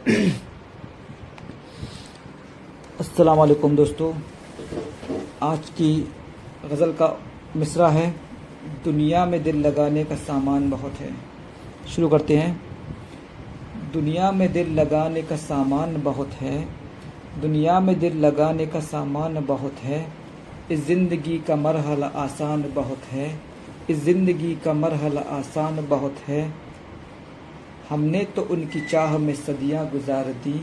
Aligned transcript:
अस्सलाम 3.00 3.38
वालेकुम 3.38 3.74
दोस्तों। 3.76 4.12
आज 5.42 5.70
की 5.70 5.88
गज़ल 6.64 6.92
का 6.92 7.08
मिसरा 7.56 7.88
है, 7.88 8.14
दुनिया 8.84 9.24
में 9.26 9.42
दिल 9.42 9.56
लगाने 9.56 10.04
का 10.04 10.16
सामान 10.16 10.70
बहुत 10.70 10.92
है। 10.92 11.10
शुरू 11.88 12.08
करते 12.08 12.36
हैं। 12.36 12.60
दुनिया 13.92 14.30
में 14.32 14.52
दिल 14.52 14.72
लगाने 14.72 15.22
का 15.22 15.36
सामान 15.36 16.02
बहुत 16.02 16.32
है, 16.32 16.68
दुनिया 17.40 17.80
में 17.80 17.98
दिल 17.98 18.16
लगाने 18.16 18.66
का 18.66 18.80
सामान 18.80 19.44
बहुत 19.46 19.76
है, 19.82 20.00
इस 20.70 20.86
ज़िंदगी 20.86 21.38
का 21.38 21.56
मरहला 21.56 22.06
आसान 22.06 22.62
बहुत 22.74 23.02
है, 23.04 23.40
इस 23.90 24.04
ज़िंदगी 24.04 24.54
का 24.64 24.72
मरहला 24.72 25.20
आसान 25.20 25.86
बहुत 25.86 26.16
है 26.28 26.69
हमने 27.90 28.24
तो 28.24 28.42
उनकी 28.42 28.80
चाह 28.80 29.16
में 29.18 29.34
सदियाँ 29.34 29.88
गुजार 29.90 30.24
दी, 30.44 30.60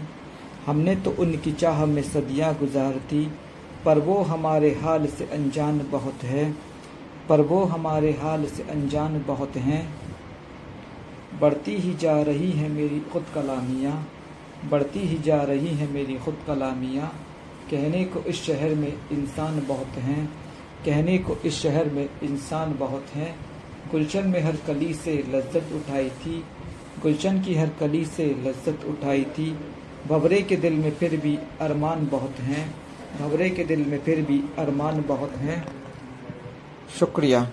हमने 0.66 0.96
तो 0.96 1.12
उनकी 1.20 1.52
चाह 1.52 1.86
में 1.86 2.02
सदियाँ 2.04 2.54
गुजार 2.56 2.94
दी, 3.10 3.26
पर 3.86 4.00
वो 4.00 4.22
हमारे 4.24 4.70
हाल 4.74 5.06
से 5.08 5.26
अनजान 5.26 5.80
बहुत 5.92 6.24
है, 6.24 6.52
पर 7.30 7.42
वो 7.42 7.64
हमारे 7.66 8.12
हाल 8.12 8.46
से 8.46 8.64
अनजान 8.64 9.24
बहुत 9.28 9.56
हैं। 9.58 9.82
बढ़ती 11.42 11.76
ही 11.76 11.94
जा 11.94 12.22
रही 12.22 12.52
है 12.52 12.70
मेरी 12.70 13.00
खुद 13.12 13.26
कलामियाँ, 13.36 14.08
बढ़ती 14.70 15.00
ही 15.00 15.18
जा 15.18 15.42
रही 15.44 15.76
है 15.76 15.92
मेरी 15.92 16.18
खुद 16.18 16.38
कलामियाँ। 16.48 17.14
कहने 17.72 18.04
को 18.06 18.20
इस 18.20 18.44
शहर 18.44 18.76
में 18.76 18.94
इंसान 19.12 19.66
बहुत 19.68 19.98
हैं, 19.98 20.26
कहने 20.86 21.18
को 21.18 21.36
इस 21.46 21.62
शहर 21.62 21.90
में 21.90 22.08
इंसान 22.24 22.78
बहुत 22.80 23.16
हैं। 23.16 23.34
गुलशन 23.92 24.28
में 24.28 24.42
हर 24.44 24.56
कली 24.68 24.94
से 24.94 25.24
लज्जत 25.30 25.74
उठाई 25.76 26.10
थी 26.10 26.44
गुलशन 27.02 27.42
की 27.42 27.56
हर 27.56 27.70
कली 27.80 28.06
से 28.06 28.26
लज्जत 28.26 28.86
उठाई 28.86 29.24
थी। 29.24 29.58
भवरे 30.08 30.42
के 30.42 30.56
दिल 30.56 30.74
में 30.74 30.92
फिर 30.92 31.18
भी 31.18 31.38
अरमान 31.62 32.08
बहुत 32.08 32.40
हैं। 32.40 32.76
भवरे 33.20 33.50
के 33.50 33.64
दिल 33.64 33.86
में 33.86 34.00
फिर 34.00 34.22
भी 34.22 34.44
अरमान 34.58 35.02
बहुत 35.02 35.36
हैं। 35.36 35.68
शुक्रिया। 37.00 37.50